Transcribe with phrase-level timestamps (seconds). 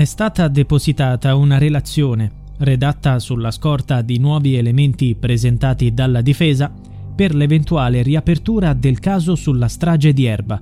[0.00, 6.72] È stata depositata una relazione, redatta sulla scorta di nuovi elementi presentati dalla difesa,
[7.14, 10.58] per l'eventuale riapertura del caso sulla strage di Erba.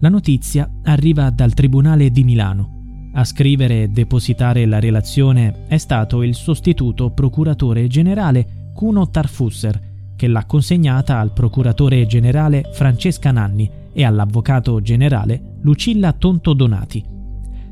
[0.00, 3.08] La notizia arriva dal Tribunale di Milano.
[3.14, 9.80] A scrivere e depositare la relazione è stato il sostituto procuratore generale Cuno Tarfusser,
[10.14, 17.12] che l'ha consegnata al procuratore generale Francesca Nanni e all'avvocato generale Lucilla Tonto Donati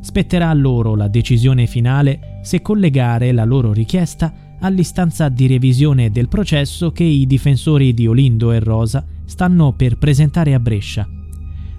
[0.03, 6.29] spetterà a loro la decisione finale se collegare la loro richiesta all'istanza di revisione del
[6.29, 11.09] processo che i difensori di Olindo e Rosa stanno per presentare a Brescia.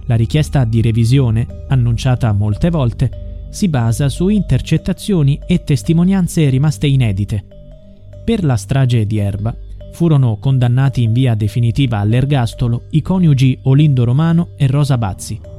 [0.06, 7.46] La richiesta di revisione, annunciata molte volte, si basa su intercettazioni e testimonianze rimaste inedite.
[8.26, 9.56] Per la strage di Erba
[9.92, 15.52] furono condannati in via definitiva all'ergastolo i coniugi Olindo Romano e Rosa Bazzi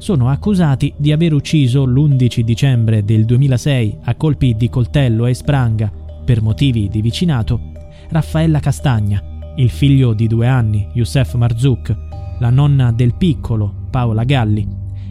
[0.00, 5.92] sono accusati di aver ucciso l'11 dicembre del 2006 a colpi di coltello e spranga,
[6.24, 7.60] per motivi di vicinato,
[8.08, 9.22] Raffaella Castagna,
[9.56, 11.94] il figlio di due anni, Youssef Marzouk,
[12.38, 14.66] la nonna del piccolo, Paola Galli,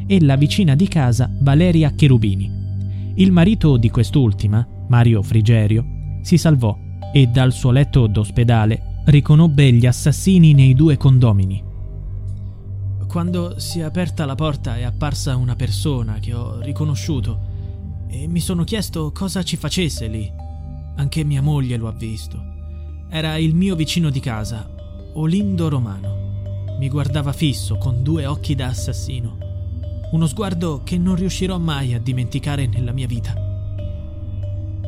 [0.08, 2.52] e la vicina di casa, Valeria Cherubini.
[3.14, 5.86] Il marito di quest'ultima, Mario Frigerio,
[6.24, 6.76] si salvò
[7.14, 11.69] e dal suo letto d'ospedale riconobbe gli assassini nei due condomini.
[13.10, 17.40] Quando si è aperta la porta è apparsa una persona che ho riconosciuto
[18.08, 20.32] e mi sono chiesto cosa ci facesse lì.
[20.96, 22.40] Anche mia moglie lo ha visto.
[23.10, 24.70] Era il mio vicino di casa,
[25.14, 26.76] Olindo Romano.
[26.78, 29.38] Mi guardava fisso con due occhi da assassino.
[30.12, 33.34] Uno sguardo che non riuscirò mai a dimenticare nella mia vita.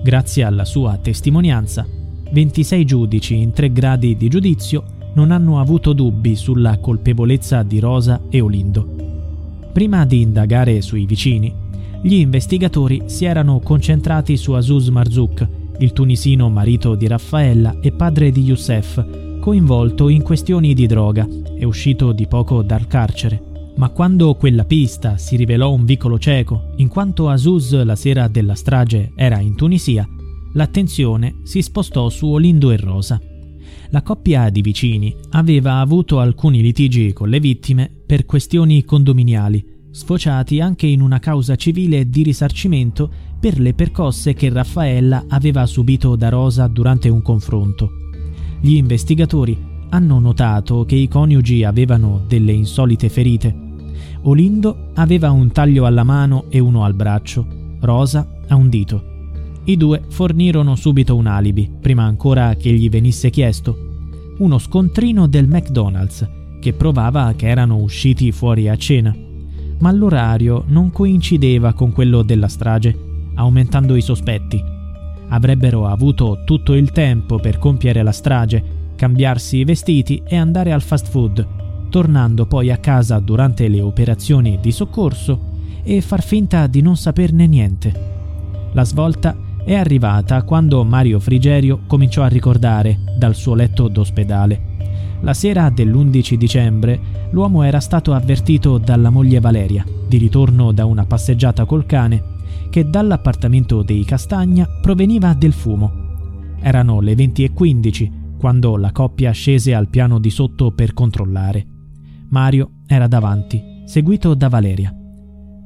[0.03, 1.87] Grazie alla sua testimonianza,
[2.31, 8.21] 26 giudici in tre gradi di giudizio non hanno avuto dubbi sulla colpevolezza di Rosa
[8.29, 8.87] e Olindo.
[9.71, 11.53] Prima di indagare sui vicini,
[12.01, 15.47] gli investigatori si erano concentrati su Azuz Marzouk,
[15.79, 21.65] il tunisino marito di Raffaella e padre di Youssef, coinvolto in questioni di droga e
[21.65, 23.49] uscito di poco dal carcere.
[23.77, 28.55] Ma quando quella pista si rivelò un vicolo cieco, in quanto Azuz la sera della
[28.55, 30.07] strage era in Tunisia,
[30.53, 33.19] l'attenzione si spostò su Olindo e Rosa
[33.91, 40.61] la coppia di vicini aveva avuto alcuni litigi con le vittime per questioni condominiali, sfociati
[40.61, 46.29] anche in una causa civile di risarcimento per le percosse che Raffaella aveva subito da
[46.29, 47.89] Rosa durante un confronto.
[48.61, 49.57] Gli investigatori
[49.89, 53.53] hanno notato che i coniugi avevano delle insolite ferite.
[54.21, 57.45] Olindo aveva un taglio alla mano e uno al braccio,
[57.81, 59.10] Rosa a un dito.
[59.63, 63.89] I due fornirono subito un alibi, prima ancora che gli venisse chiesto,
[64.39, 66.27] uno scontrino del McDonald's,
[66.59, 69.15] che provava che erano usciti fuori a cena.
[69.79, 72.97] Ma l'orario non coincideva con quello della strage,
[73.35, 74.63] aumentando i sospetti.
[75.29, 78.63] Avrebbero avuto tutto il tempo per compiere la strage,
[78.95, 81.47] cambiarsi i vestiti e andare al fast food,
[81.89, 85.49] tornando poi a casa durante le operazioni di soccorso
[85.83, 88.09] e far finta di non saperne niente.
[88.73, 94.69] La svolta è arrivata quando Mario Frigerio cominciò a ricordare dal suo letto d'ospedale.
[95.21, 96.99] La sera dell'11 dicembre
[97.31, 102.39] l'uomo era stato avvertito dalla moglie Valeria, di ritorno da una passeggiata col cane,
[102.69, 105.91] che dall'appartamento dei Castagna proveniva del fumo.
[106.59, 111.67] Erano le 20.15 quando la coppia scese al piano di sotto per controllare.
[112.29, 114.95] Mario era davanti, seguito da Valeria.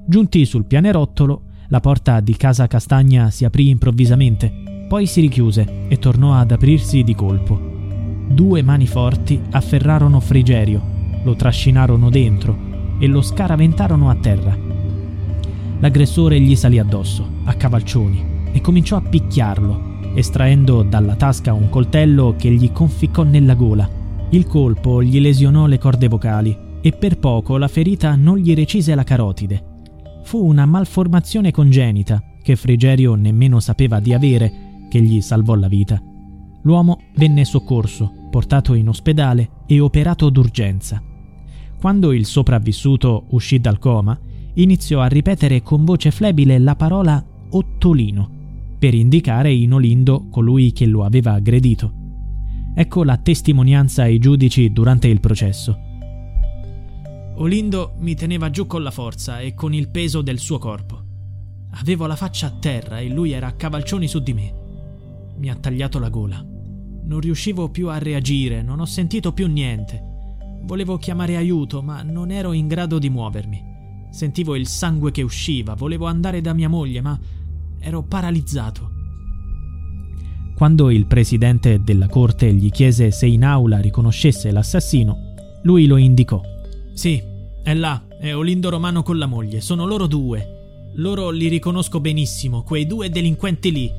[0.08, 5.98] Giunti sul pianerottolo, la porta di casa Castagna si aprì improvvisamente, poi si richiuse e
[5.98, 7.60] tornò ad aprirsi di colpo.
[8.28, 10.82] Due mani forti afferrarono Frigerio,
[11.24, 12.56] lo trascinarono dentro
[13.00, 14.56] e lo scaraventarono a terra.
[15.80, 22.36] L'aggressore gli salì addosso, a cavalcioni, e cominciò a picchiarlo, estraendo dalla tasca un coltello
[22.38, 23.90] che gli conficcò nella gola.
[24.30, 28.94] Il colpo gli lesionò le corde vocali e per poco la ferita non gli recise
[28.96, 29.74] la carotide
[30.26, 36.02] fu una malformazione congenita che Frigerio nemmeno sapeva di avere che gli salvò la vita.
[36.64, 41.02] L'uomo venne soccorso, portato in ospedale e operato d'urgenza.
[41.80, 44.20] Quando il sopravvissuto uscì dal coma,
[44.56, 48.30] iniziò a ripetere con voce flebile la parola Ottolino
[48.80, 51.94] per indicare in Olindo colui che lo aveva aggredito.
[52.74, 55.78] Ecco la testimonianza ai giudici durante il processo.
[57.38, 61.04] Olindo mi teneva giù con la forza e con il peso del suo corpo.
[61.72, 64.54] Avevo la faccia a terra e lui era a cavalcioni su di me.
[65.38, 66.42] Mi ha tagliato la gola.
[67.04, 70.02] Non riuscivo più a reagire, non ho sentito più niente.
[70.64, 73.74] Volevo chiamare aiuto, ma non ero in grado di muovermi.
[74.12, 77.20] Sentivo il sangue che usciva, volevo andare da mia moglie, ma
[77.80, 78.92] ero paralizzato.
[80.56, 85.34] Quando il presidente della corte gli chiese se in aula riconoscesse l'assassino,
[85.64, 86.42] lui lo indicò.
[86.96, 87.22] Sì,
[87.62, 90.92] è là, è Olindo Romano con la moglie, sono loro due.
[90.94, 93.92] Loro li riconosco benissimo, quei due delinquenti lì.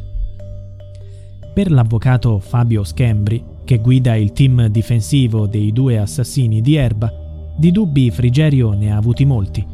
[1.53, 7.13] Per l'avvocato Fabio Schembri, che guida il team difensivo dei due assassini di Erba,
[7.55, 9.65] di dubbi Frigerio ne ha avuti molti.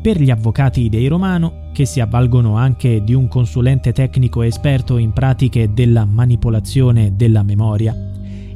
[0.00, 5.12] Per gli avvocati dei Romano, che si avvalgono anche di un consulente tecnico esperto in
[5.12, 7.94] pratiche della manipolazione della memoria,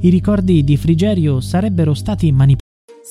[0.00, 2.64] i ricordi di Frigerio sarebbero stati manipolati.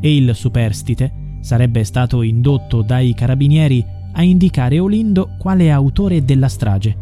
[0.00, 3.82] E il superstite sarebbe stato indotto dai carabinieri
[4.12, 6.96] a indicare Olindo quale autore della strage.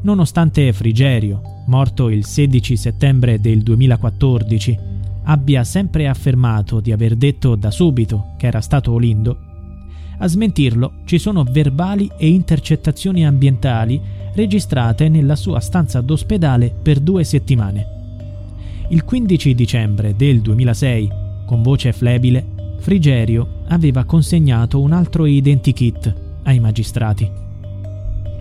[0.00, 4.78] Nonostante Frigerio, morto il 16 settembre del 2014,
[5.24, 9.38] abbia sempre affermato di aver detto da subito che era stato Olindo,
[10.18, 14.00] a smentirlo ci sono verbali e intercettazioni ambientali
[14.32, 17.94] registrate nella sua stanza d'ospedale per due settimane.
[18.88, 26.60] Il 15 dicembre del 2006, con voce flebile, Frigerio aveva consegnato un altro identikit ai
[26.60, 27.30] magistrati.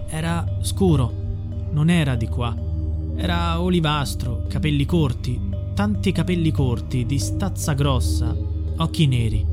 [0.08, 1.12] Era scuro,
[1.72, 2.54] non era di qua.
[3.16, 5.40] Era olivastro, capelli corti,
[5.74, 8.36] tanti capelli corti, di stazza grossa,
[8.78, 9.46] occhi neri.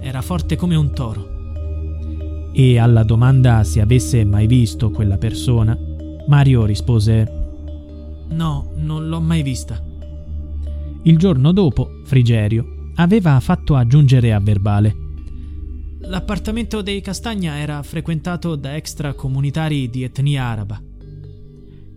[0.00, 1.34] Era forte come un toro.
[2.52, 5.78] E alla domanda se avesse mai visto quella persona,
[6.26, 7.44] Mario rispose
[8.30, 9.80] No, non l'ho mai vista.
[11.02, 14.96] Il giorno dopo, Frigerio aveva fatto aggiungere a verbale.
[16.00, 20.80] L'appartamento dei Castagna era frequentato da extracomunitari di etnia araba.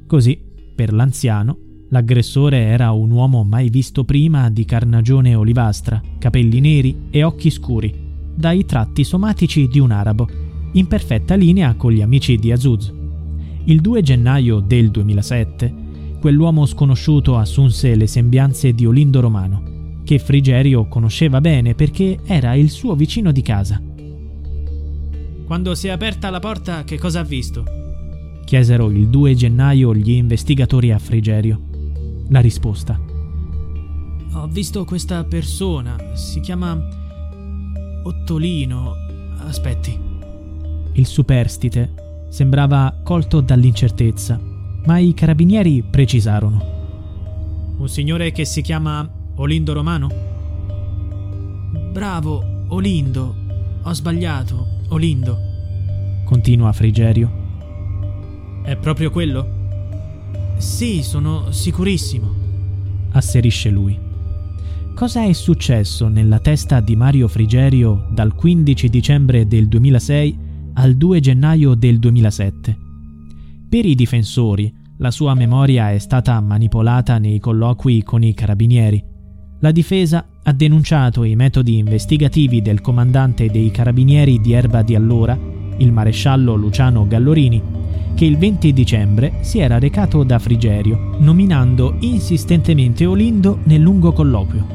[0.07, 1.57] Così per l'anziano,
[1.89, 7.93] l'aggressore era un uomo mai visto prima di carnagione olivastra, capelli neri e occhi scuri,
[8.33, 10.27] dai tratti somatici di un arabo,
[10.73, 12.93] in perfetta linea con gli amici di Azuz.
[13.65, 15.73] Il 2 gennaio del 2007,
[16.21, 19.78] quell'uomo sconosciuto assunse le sembianze di Olindo Romano,
[20.09, 23.79] che Frigerio conosceva bene perché era il suo vicino di casa.
[25.45, 27.63] Quando si è aperta la porta, che cosa ha visto?
[28.43, 31.61] chiesero il 2 gennaio gli investigatori a Frigerio.
[32.29, 32.99] La risposta.
[34.33, 36.75] Ho visto questa persona, si chiama
[38.01, 38.95] Ottolino.
[39.45, 39.95] Aspetti.
[40.93, 44.41] Il superstite sembrava colto dall'incertezza,
[44.87, 47.75] ma i carabinieri precisarono.
[47.77, 50.09] Un signore che si chiama Olindo Romano?
[51.93, 53.35] Bravo, Olindo.
[53.83, 55.37] Ho sbagliato, Olindo.
[56.25, 57.31] Continua Frigerio.
[58.63, 59.47] È proprio quello?
[60.57, 62.33] Sì, sono sicurissimo,
[63.11, 63.97] asserisce lui.
[64.93, 70.37] Cosa è successo nella testa di Mario Frigerio dal 15 dicembre del 2006
[70.73, 72.77] al 2 gennaio del 2007?
[73.69, 79.08] Per i difensori, la sua memoria è stata manipolata nei colloqui con i carabinieri.
[79.61, 85.37] La difesa ha denunciato i metodi investigativi del comandante dei carabinieri di Erba di allora,
[85.77, 87.61] il maresciallo Luciano Gallorini,
[88.15, 94.65] che il 20 dicembre si era recato da Frigerio, nominando insistentemente Olindo nel lungo colloquio.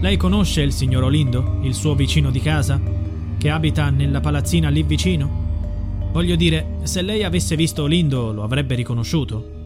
[0.00, 2.80] Lei conosce il signor Olindo, il suo vicino di casa,
[3.36, 6.08] che abita nella palazzina lì vicino?
[6.12, 9.59] Voglio dire, se lei avesse visto Olindo lo avrebbe riconosciuto.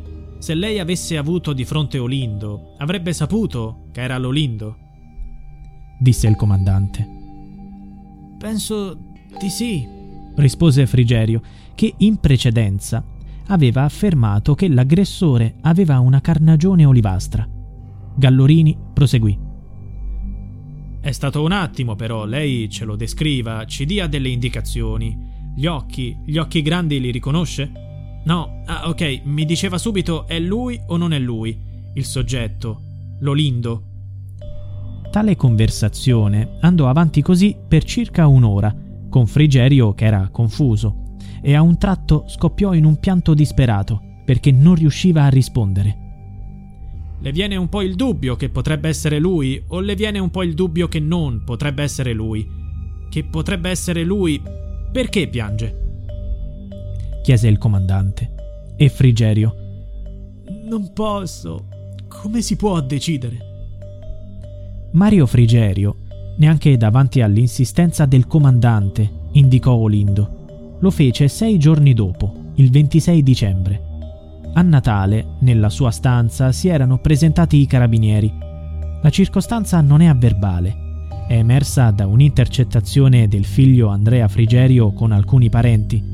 [0.45, 4.77] Se lei avesse avuto di fronte Olindo, avrebbe saputo che era l'Olindo.
[5.99, 7.09] Disse il comandante.
[8.37, 8.95] Penso
[9.41, 9.89] di sì,
[10.37, 11.41] rispose Frigerio,
[11.75, 13.03] che in precedenza
[13.47, 17.49] aveva affermato che l'aggressore aveva una carnagione olivastra.
[18.15, 19.39] Gallorini proseguì.
[21.01, 25.17] È stato un attimo, però, lei ce lo descriva, ci dia delle indicazioni.
[25.57, 27.84] Gli occhi, gli occhi grandi li riconosce?
[28.25, 31.59] No, ah, ok, mi diceva subito è lui o non è lui,
[31.95, 32.81] il soggetto,
[33.21, 33.83] l'Olindo.
[35.11, 38.75] Tale conversazione andò avanti così per circa un'ora,
[39.11, 44.51] con Frigerio che era confuso, e a un tratto scoppiò in un pianto disperato, perché
[44.51, 45.99] non riusciva a rispondere.
[47.21, 50.43] Le viene un po' il dubbio che potrebbe essere lui o le viene un po'
[50.43, 52.47] il dubbio che non potrebbe essere lui?
[53.09, 54.43] Che potrebbe essere lui?
[54.91, 55.84] Perché piange?
[57.25, 58.35] Chiese il comandante.
[58.77, 59.55] E Frigerio.
[60.69, 61.69] Non posso.
[62.07, 63.39] Come si può decidere?
[64.93, 66.01] Mario Frigerio,
[66.37, 70.77] neanche davanti all'insistenza del comandante, indicò Olindo.
[70.81, 73.83] Lo fece sei giorni dopo, il 26 dicembre.
[74.53, 78.31] A Natale, nella sua stanza, si erano presentati i carabinieri.
[79.01, 80.77] La circostanza non è avverbale.
[81.27, 86.13] È emersa da un'intercettazione del figlio Andrea Frigerio con alcuni parenti.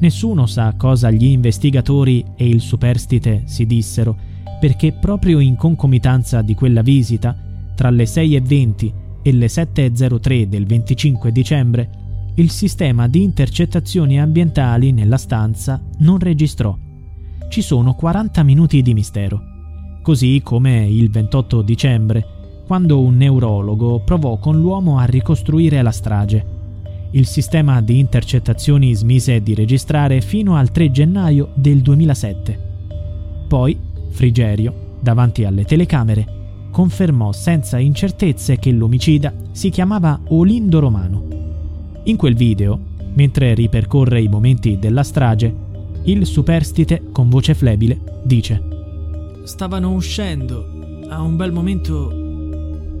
[0.00, 4.16] Nessuno sa cosa gli investigatori e il superstite si dissero,
[4.60, 7.36] perché proprio in concomitanza di quella visita,
[7.74, 11.90] tra le 6.20 e le 7.03 del 25 dicembre,
[12.34, 16.76] il sistema di intercettazioni ambientali nella stanza non registrò
[17.48, 19.40] ci sono 40 minuti di mistero,
[20.02, 22.26] così come il 28 dicembre,
[22.66, 26.56] quando un neurologo provò con l'uomo a ricostruire la strage.
[27.10, 32.66] Il sistema di intercettazioni smise di registrare fino al 3 gennaio del 2007.
[33.48, 33.78] Poi,
[34.10, 36.36] Frigerio, davanti alle telecamere,
[36.70, 41.26] confermò senza incertezze che l'omicida si chiamava Olindo Romano.
[42.04, 42.78] In quel video,
[43.14, 45.54] mentre ripercorre i momenti della strage,
[46.04, 48.62] il superstite, con voce flebile, dice
[49.44, 50.66] Stavano uscendo.
[51.08, 52.27] A un bel momento...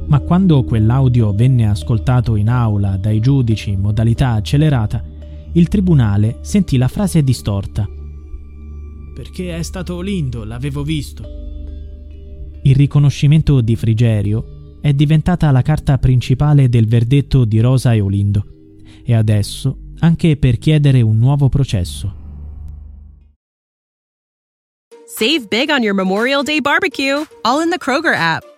[0.08, 5.04] Ma quando quell'audio venne ascoltato in aula dai giudici in modalità accelerata,
[5.52, 7.86] il tribunale sentì la frase distorta.
[9.14, 11.22] Perché è stato Olindo, l'avevo visto.
[12.62, 18.46] Il riconoscimento di Frigerio è diventata la carta principale del verdetto di Rosa e Olindo,
[19.04, 22.14] e adesso anche per chiedere un nuovo processo.
[25.06, 28.57] Save big on your Memorial Day barbecue, all in the Kroger app.